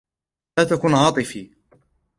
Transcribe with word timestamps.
لا 0.59 0.63
تكن 0.63 0.93
عاطفى 0.95 1.51